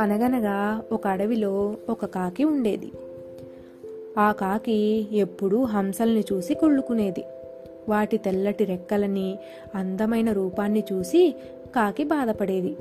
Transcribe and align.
అనగనగా 0.00 0.82
ఒక 0.92 1.06
అడవిలో 1.06 1.76
ఒక 1.88 2.04
కాకి 2.04 2.44
ఉండేది. 2.44 2.90
ఆ 4.18 4.32
కాకి 4.32 5.06
ఎప్పుడూ 5.12 5.64
హంసల్ని 5.64 6.24
చూసి 6.32 6.54
కుళ్ళుకునేది 6.54 7.24
వాటి 7.88 8.16
తెల్లటి 8.16 8.64
రెక్కలని 8.64 9.38
అందమైన 9.74 10.32
రూపాన్ని 10.32 10.84
చూసి 10.92 11.34
కాకి 11.76 12.04
బాధపడేది. 12.04 12.76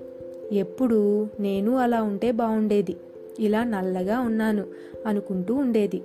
ఎప్పుడూ 0.52 1.28
నేను 1.40 1.78
అలా 1.78 2.02
ఉంటే 2.02 2.32
బాగుండేది 2.32 2.96
ఇలా 3.40 3.64
నల్లగా 3.64 4.20
ఉన్నాను 4.20 4.66
అనుకుంటూ 5.06 5.56
ఉండేది. 5.56 6.02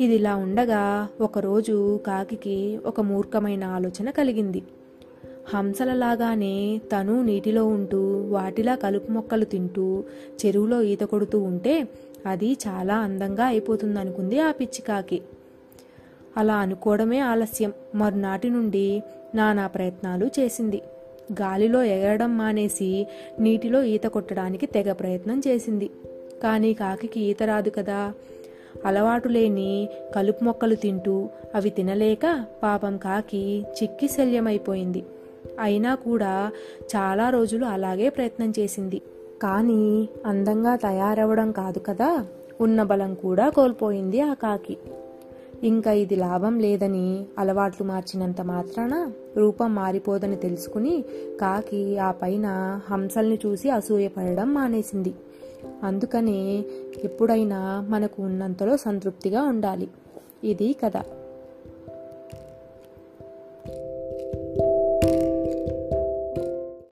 ఇదిలా 0.00 0.36
ఉండగా 0.36 1.08
ఒకరోజు 1.20 2.00
కాకి 2.06 2.78
ఒక 2.86 3.00
మూర్ఖమైన 3.00 3.64
ఆలోచన 3.64 4.10
కలిగింది. 4.10 4.62
హంసలలాగానే 5.48 6.80
తను 6.92 7.22
నీటిలో 7.22 7.66
ఉంటూ 7.66 8.26
వాటిలా 8.30 8.74
కలుపు 8.74 9.12
మొక్కలు 9.12 9.44
తింటూ 9.44 10.04
చెరువులో 10.46 10.82
ఈత 10.82 11.00
కొడుతూ 11.00 11.40
ఉంటే 11.40 11.88
అది 12.26 12.56
చాలా 12.68 12.96
అందంగా 12.96 13.44
అయిపోతుంది 13.44 14.00
అనుకుంది 14.00 14.40
ఆ 14.40 14.52
పిచ్చి 14.52 14.82
కాకి 14.82 15.22
అలా 16.36 16.54
అనుకోవడమే 16.54 17.18
ఆలస్యం. 17.18 17.72
మరునాటి 17.94 18.50
నుండి 18.50 19.02
నానా 19.34 19.66
ప్రయత్నాలు 19.66 20.30
చేసింది. 20.38 20.82
గాలిలో 21.32 21.84
ఎగరడం 21.84 22.38
మానేసి 22.38 23.06
నీటిలో 23.40 23.82
ఈత 23.82 24.02
కొట్టడానికి 24.02 24.66
తెగ 24.66 24.92
ప్రయత్నం 24.92 25.42
చేసింది. 25.48 25.90
కానీ 26.42 26.74
కాకికి 26.74 27.20
ఈత 27.20 27.42
రాదు 27.42 27.70
కదా. 27.70 28.12
అలవాటు 28.86 29.28
లేని 29.28 29.88
కలుపు 30.14 30.44
మొక్కలు 30.44 30.74
తింటూ 30.74 31.28
అవి 31.54 31.70
తినలేక 31.70 32.44
పాపం 32.62 32.96
కాకి 32.96 33.64
చిక్కి 33.82 34.08
శల్యమైపోయింది. 34.08 35.04
అయినా 35.60 35.94
కూడా 35.94 36.52
చాలా 36.96 37.30
రోజులు 37.30 37.64
అలాగే 37.64 38.08
ప్రయత్నం 38.08 38.52
చేసింది. 38.58 39.00
కానీ 39.42 40.08
అందంగా 40.26 40.76
తయారవడం 40.76 41.52
కాదు 41.52 41.78
కదా? 41.78 42.26
ఉన్న 42.60 42.82
బలం 42.82 43.14
కూడా 43.14 43.48
కోల్పోయింది 43.48 44.20
ఆ 44.20 44.34
కాకి. 44.34 44.76
ఇంకా 45.62 45.92
ఇది 45.92 46.16
లాభం 46.16 46.58
లేదని 46.58 47.24
అలవాట్లు 47.38 47.86
మార్చినంత 47.86 48.40
మాత్రాన 48.40 49.12
రూపం 49.36 49.74
మారిపోదని 49.74 50.36
తెలుసుకుని 50.36 51.04
కాకి 51.40 51.98
ఆ 51.98 52.10
పైన 52.10 52.80
హంసల్ని 52.90 53.38
చూసి 53.46 53.70
అసూయపడడం 53.70 54.54
మానేసింది. 54.54 55.14
అందుకనే 55.82 56.64
ఎప్పుడైనా 57.04 57.86
మనకు 57.88 58.22
ఉన్నంతలో 58.22 58.76
సంతృప్తిగా 58.76 59.42
ఉండాలి. 59.42 59.88
ఇది 60.44 60.76
కథ. 60.84 60.92